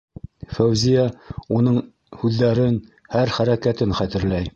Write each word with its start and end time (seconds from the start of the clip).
Фәүзиә 0.53 1.03
уның 1.57 1.77
һүҙҙәрен, 2.21 2.81
һәр 3.17 3.33
хәрәкәтен 3.37 3.95
хәтерләй. 4.01 4.49